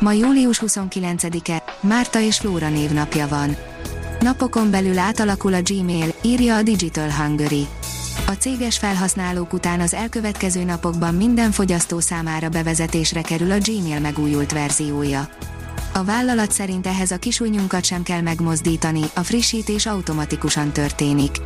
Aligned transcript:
Ma 0.00 0.12
július 0.12 0.62
29-e, 0.66 1.62
Márta 1.80 2.20
és 2.20 2.38
Flóra 2.38 2.68
névnapja 2.68 3.28
van. 3.28 3.56
Napokon 4.20 4.70
belül 4.70 4.98
átalakul 4.98 5.54
a 5.54 5.62
Gmail, 5.62 6.14
írja 6.22 6.56
a 6.56 6.62
Digital 6.62 7.10
Hungary. 7.10 7.66
A 8.26 8.30
céges 8.30 8.78
felhasználók 8.78 9.52
után 9.52 9.80
az 9.80 9.94
elkövetkező 9.94 10.64
napokban 10.64 11.14
minden 11.14 11.50
fogyasztó 11.50 12.00
számára 12.00 12.48
bevezetésre 12.48 13.22
kerül 13.22 13.50
a 13.50 13.58
Gmail 13.58 14.00
megújult 14.00 14.52
verziója. 14.52 15.28
A 15.92 16.04
vállalat 16.04 16.52
szerint 16.52 16.86
ehhez 16.86 17.10
a 17.10 17.18
kisújnyunkat 17.18 17.84
sem 17.84 18.02
kell 18.02 18.20
megmozdítani, 18.20 19.02
a 19.14 19.22
frissítés 19.22 19.86
automatikusan 19.86 20.72
történik. 20.72 21.40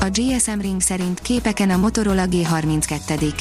A 0.00 0.10
GSM 0.12 0.58
Ring 0.60 0.80
szerint 0.80 1.20
képeken 1.20 1.70
a 1.70 1.76
Motorola 1.76 2.24
G32. 2.30 3.32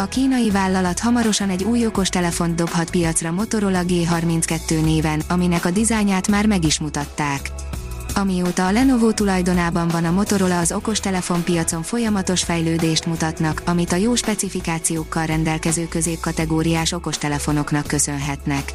A 0.00 0.08
kínai 0.08 0.50
vállalat 0.50 0.98
hamarosan 0.98 1.50
egy 1.50 1.64
új 1.64 1.86
okostelefont 1.86 2.54
dobhat 2.54 2.90
piacra 2.90 3.30
Motorola 3.30 3.80
G32 3.86 4.84
néven, 4.84 5.22
aminek 5.28 5.64
a 5.64 5.70
dizájnját 5.70 6.28
már 6.28 6.46
meg 6.46 6.64
is 6.64 6.78
mutatták. 6.78 7.50
Amióta 8.14 8.66
a 8.66 8.72
Lenovo 8.72 9.12
tulajdonában 9.12 9.88
van 9.88 10.04
a 10.04 10.10
Motorola 10.10 10.58
az 10.58 10.72
okostelefon 10.72 11.42
piacon 11.42 11.82
folyamatos 11.82 12.42
fejlődést 12.42 13.06
mutatnak, 13.06 13.62
amit 13.66 13.92
a 13.92 13.96
jó 13.96 14.14
specifikációkkal 14.14 15.26
rendelkező 15.26 15.88
középkategóriás 15.88 16.92
okostelefonoknak 16.92 17.86
köszönhetnek. 17.86 18.72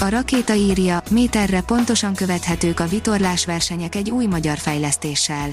A 0.00 0.08
rakéta 0.08 0.54
írja, 0.54 1.02
méterre 1.10 1.60
pontosan 1.60 2.14
követhetők 2.14 2.80
a 2.80 2.86
vitorlás 2.86 3.44
versenyek 3.44 3.94
egy 3.94 4.10
új 4.10 4.26
magyar 4.26 4.58
fejlesztéssel. 4.58 5.48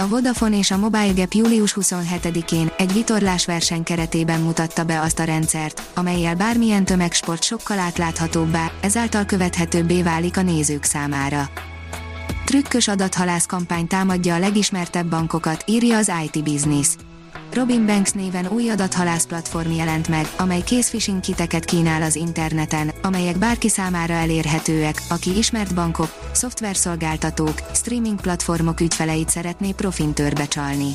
A 0.00 0.08
Vodafone 0.08 0.58
és 0.58 0.70
a 0.70 0.76
Mobile 0.76 1.12
Gap 1.12 1.32
július 1.32 1.76
27-én 1.80 2.72
egy 2.78 2.92
vitorlás 2.92 3.46
verseny 3.46 3.82
keretében 3.82 4.40
mutatta 4.40 4.84
be 4.84 5.00
azt 5.00 5.18
a 5.18 5.24
rendszert, 5.24 5.82
amelyel 5.94 6.34
bármilyen 6.34 6.84
tömegsport 6.84 7.42
sokkal 7.42 7.78
átláthatóbbá, 7.78 8.70
ezáltal 8.80 9.24
követhetőbbé 9.24 10.02
válik 10.02 10.36
a 10.36 10.42
nézők 10.42 10.84
számára. 10.84 11.50
Trükkös 12.44 12.88
adathalász 12.88 13.46
kampány 13.46 13.86
támadja 13.86 14.34
a 14.34 14.38
legismertebb 14.38 15.06
bankokat, 15.06 15.64
írja 15.66 15.96
az 15.96 16.12
IT 16.24 16.44
Business. 16.44 16.88
Robin 17.52 17.86
Banks 17.86 18.10
néven 18.10 18.46
új 18.46 18.70
adathalász 18.70 19.26
platform 19.26 19.70
jelent 19.70 20.08
meg, 20.08 20.26
amely 20.38 20.62
készphishing 20.62 21.20
kiteket 21.20 21.64
kínál 21.64 22.02
az 22.02 22.16
interneten, 22.16 22.90
amelyek 23.02 23.38
bárki 23.38 23.68
számára 23.68 24.14
elérhetőek, 24.14 25.02
aki 25.08 25.36
ismert 25.36 25.74
bankok, 25.74 26.28
szoftverszolgáltatók, 26.32 27.62
streaming 27.72 28.20
platformok 28.20 28.80
ügyfeleit 28.80 29.28
szeretné 29.28 29.72
profintőrbe 29.72 30.46
csalni. 30.46 30.90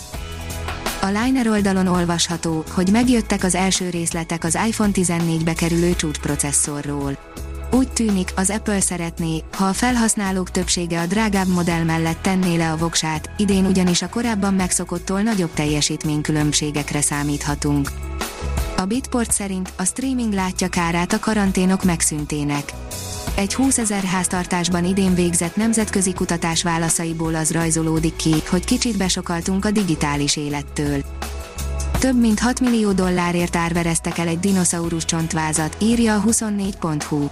A 1.02 1.06
Liner 1.06 1.48
oldalon 1.48 1.88
olvasható, 1.88 2.64
hogy 2.70 2.92
megjöttek 2.92 3.44
az 3.44 3.56
első 3.56 3.89
részletek 3.89 4.44
az 4.44 4.58
iPhone 4.67 4.92
14-be 4.94 5.53
kerülő 5.53 5.95
csúcsprocesszorról. 5.95 7.14
Úgy 7.76 7.92
tűnik, 7.92 8.31
az 8.36 8.50
Apple 8.50 8.80
szeretné, 8.80 9.44
ha 9.52 9.66
a 9.66 9.73
felhasználók 9.73 10.52
többsége 10.52 11.02
a 11.02 11.06
drágább 11.06 11.48
modell 11.48 11.84
mellett 11.84 12.22
tenné 12.22 12.56
le 12.56 12.72
a 12.72 12.78
voksát, 12.78 13.30
idén 13.38 13.66
ugyanis 13.66 14.02
a 14.02 14.10
korábban 14.10 14.54
megszokottól 14.54 15.22
nagyobb 15.22 15.54
teljesítménykülönbségekre 15.54 17.02
számíthatunk. 17.02 17.92
A 18.77 18.86
Bitport 18.86 19.32
szerint 19.32 19.73
a 19.76 19.83
streaming 19.86 20.33
látja 20.33 20.67
kárát 20.67 21.14
a 21.14 21.20
karanténok 21.20 21.83
megszüntének. 21.83 22.73
Egy 23.36 23.54
20 23.54 23.78
ezer 23.78 24.04
háztartásban 24.04 24.86
idén 24.86 25.16
végzett 25.16 25.55
nemzetközi 25.55 26.14
kutatás 26.14 26.64
válaszaiból 26.64 27.36
az 27.36 27.52
rajzolódik 27.52 28.16
ki, 28.16 28.33
hogy 28.49 28.66
kicsit 28.66 28.98
besokaltunk 28.98 29.66
a 29.66 29.72
digitális 29.72 30.38
élettől. 30.38 31.02
Több 31.99 32.20
mint 32.20 32.39
6 32.39 32.60
millió 32.60 32.92
dollárért 32.92 33.55
árvereztek 33.55 34.17
el 34.17 34.28
egy 34.28 34.39
dinoszaurusz 34.39 35.05
csontvázat, 35.05 35.78
írja 35.82 36.16
a 36.16 36.23
24.hu. 36.23 37.28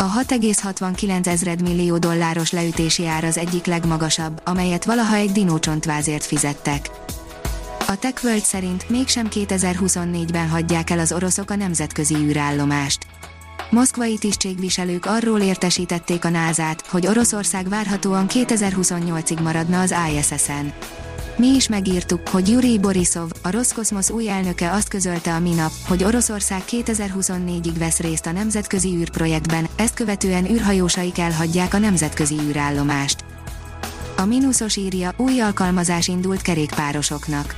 A 0.00 0.12
6,69 0.12 1.26
ezred 1.26 1.62
millió 1.62 1.98
dolláros 1.98 2.52
leütési 2.52 3.06
ár 3.06 3.24
az 3.24 3.38
egyik 3.38 3.66
legmagasabb, 3.66 4.40
amelyet 4.44 4.84
valaha 4.84 5.14
egy 5.14 5.32
dinócsontvázért 5.32 6.24
fizettek. 6.24 6.90
A 7.86 7.98
TechWorld 7.98 8.42
szerint 8.42 8.88
mégsem 8.88 9.28
2024-ben 9.30 10.48
hagyják 10.48 10.90
el 10.90 10.98
az 10.98 11.12
oroszok 11.12 11.50
a 11.50 11.56
nemzetközi 11.56 12.14
űrállomást. 12.14 13.06
Moszkvai 13.70 14.18
tisztségviselők 14.18 15.06
arról 15.06 15.40
értesítették 15.40 16.24
a 16.24 16.28
NASA-t, 16.28 16.86
hogy 16.86 17.06
Oroszország 17.06 17.68
várhatóan 17.68 18.26
2028-ig 18.28 19.42
maradna 19.42 19.80
az 19.80 19.94
ISS-en. 20.10 20.72
Mi 21.38 21.54
is 21.54 21.68
megírtuk, 21.68 22.28
hogy 22.28 22.48
Yuri 22.48 22.78
Borisov, 22.78 23.30
a 23.42 23.50
Roszkoszmosz 23.50 24.10
új 24.10 24.28
elnöke 24.28 24.72
azt 24.72 24.88
közölte 24.88 25.34
a 25.34 25.38
minap, 25.38 25.70
hogy 25.86 26.04
Oroszország 26.04 26.62
2024-ig 26.70 27.74
vesz 27.78 27.98
részt 27.98 28.26
a 28.26 28.32
nemzetközi 28.32 28.88
űrprojektben, 28.88 29.68
ezt 29.76 29.94
követően 29.94 30.50
űrhajósaik 30.50 31.18
elhagyják 31.18 31.74
a 31.74 31.78
nemzetközi 31.78 32.34
űrállomást. 32.48 33.24
A 34.16 34.24
mínuszos 34.24 34.76
írja, 34.76 35.14
új 35.16 35.40
alkalmazás 35.40 36.08
indult 36.08 36.42
kerékpárosoknak. 36.42 37.54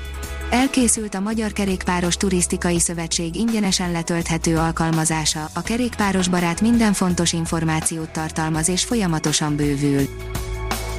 Elkészült 0.51 1.15
a 1.15 1.21
Magyar 1.21 1.53
Kerékpáros 1.53 2.17
Turisztikai 2.17 2.81
Szövetség 2.81 3.37
ingyenesen 3.37 3.93
letölthető 3.93 4.57
alkalmazása, 4.57 5.49
a 5.55 5.63
kerékpáros 5.63 6.29
barát 6.29 6.61
minden 6.61 6.93
fontos 6.93 7.33
információt 7.33 8.11
tartalmaz 8.11 8.69
és 8.69 8.85
folyamatosan 8.85 9.57
bővül. 9.57 10.09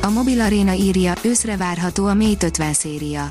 A 0.04 0.10
Mobil 0.10 0.42
Arena 0.42 0.74
írja, 0.74 1.14
őszre 1.22 1.58
várható 1.58 2.06
a 2.06 2.14
Mate 2.14 2.46
50 2.46 2.74
széria. 2.74 3.30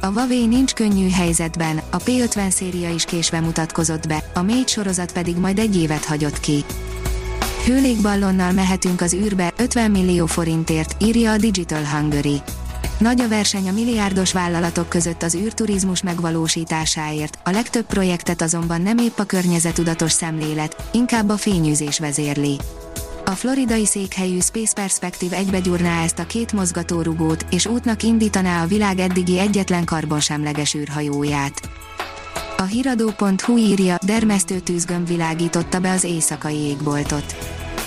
A 0.00 0.06
Huawei 0.06 0.46
nincs 0.46 0.72
könnyű 0.72 1.10
helyzetben, 1.10 1.80
a 1.90 1.96
P50 1.96 2.50
széria 2.50 2.90
is 2.90 3.04
késve 3.04 3.40
mutatkozott 3.40 4.06
be, 4.06 4.30
a 4.34 4.42
Mate 4.42 4.66
sorozat 4.66 5.12
pedig 5.12 5.36
majd 5.36 5.58
egy 5.58 5.76
évet 5.76 6.04
hagyott 6.04 6.40
ki. 6.40 6.64
Hőlégballonnal 7.66 8.52
mehetünk 8.52 9.00
az 9.00 9.14
űrbe 9.14 9.52
50 9.56 9.90
millió 9.90 10.26
forintért, 10.26 11.02
írja 11.02 11.32
a 11.32 11.36
Digital 11.36 11.84
Hungary. 11.84 12.42
Nagy 12.98 13.20
a 13.20 13.28
verseny 13.28 13.68
a 13.68 13.72
milliárdos 13.72 14.32
vállalatok 14.32 14.88
között 14.88 15.22
az 15.22 15.34
űrturizmus 15.34 16.02
megvalósításáért, 16.02 17.38
a 17.44 17.50
legtöbb 17.50 17.86
projektet 17.86 18.42
azonban 18.42 18.82
nem 18.82 18.98
épp 18.98 19.18
a 19.18 19.24
környezetudatos 19.24 20.12
szemlélet, 20.12 20.88
inkább 20.92 21.28
a 21.28 21.36
fényűzés 21.36 21.98
vezérli. 21.98 22.58
A 23.26 23.30
floridai 23.30 23.86
székhelyű 23.86 24.40
Space 24.40 24.72
Perspective 24.74 25.36
egybegyúrná 25.36 26.02
ezt 26.02 26.18
a 26.18 26.26
két 26.26 26.52
mozgatórugót, 26.52 27.46
és 27.50 27.66
útnak 27.66 28.02
indítaná 28.02 28.62
a 28.62 28.66
világ 28.66 28.98
eddigi 28.98 29.38
egyetlen 29.38 29.84
karbonsemleges 29.84 30.74
űrhajóját. 30.74 31.60
A 32.56 32.62
hiradó.hu 32.62 33.56
írja, 33.56 33.98
dermesztő 34.06 34.58
tűzgömb 34.58 35.06
világította 35.06 35.80
be 35.80 35.90
az 35.90 36.04
éjszakai 36.04 36.56
égboltot. 36.56 37.36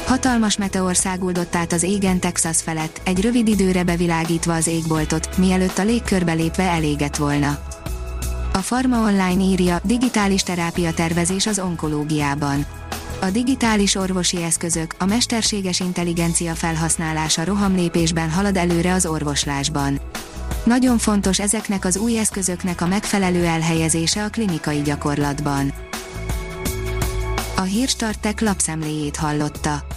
Hatalmas 0.05 0.57
meteor 0.57 0.95
száguldott 0.95 1.55
át 1.55 1.73
az 1.73 1.83
égen 1.83 2.19
Texas 2.19 2.61
felett, 2.61 3.01
egy 3.03 3.21
rövid 3.21 3.47
időre 3.47 3.83
bevilágítva 3.83 4.53
az 4.53 4.67
égboltot, 4.67 5.37
mielőtt 5.37 5.77
a 5.77 5.83
légkörbe 5.83 6.33
lépve 6.33 6.63
elégett 6.63 7.15
volna. 7.15 7.59
A 8.53 8.59
Pharma 8.59 9.01
Online 9.01 9.43
írja, 9.43 9.79
digitális 9.83 10.43
terápia 10.43 10.93
tervezés 10.93 11.47
az 11.47 11.59
onkológiában 11.59 12.65
a 13.21 13.29
digitális 13.29 13.95
orvosi 13.95 14.43
eszközök, 14.43 14.95
a 14.97 15.05
mesterséges 15.05 15.79
intelligencia 15.79 16.53
felhasználása 16.53 17.43
rohamlépésben 17.43 18.31
halad 18.31 18.57
előre 18.57 18.93
az 18.93 19.05
orvoslásban. 19.05 19.99
Nagyon 20.63 20.97
fontos 20.97 21.39
ezeknek 21.39 21.85
az 21.85 21.97
új 21.97 22.17
eszközöknek 22.17 22.81
a 22.81 22.87
megfelelő 22.87 23.45
elhelyezése 23.45 24.23
a 24.23 24.29
klinikai 24.29 24.81
gyakorlatban. 24.81 25.73
A 27.55 27.61
Hírstartek 27.61 28.41
lapszemléjét 28.41 29.15
hallotta. 29.15 29.96